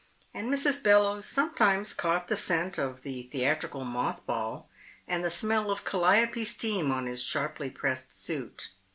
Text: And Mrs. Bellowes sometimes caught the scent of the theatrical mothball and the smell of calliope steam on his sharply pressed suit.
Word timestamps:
And 0.33 0.49
Mrs. 0.51 0.81
Bellowes 0.81 1.27
sometimes 1.27 1.93
caught 1.93 2.27
the 2.27 2.35
scent 2.35 2.79
of 2.79 3.03
the 3.03 3.29
theatrical 3.31 3.81
mothball 3.81 4.65
and 5.07 5.23
the 5.23 5.29
smell 5.29 5.69
of 5.69 5.85
calliope 5.85 6.43
steam 6.43 6.91
on 6.91 7.05
his 7.05 7.21
sharply 7.21 7.69
pressed 7.69 8.17
suit. 8.19 8.69